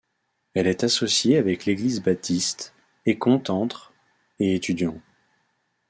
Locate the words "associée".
0.83-1.37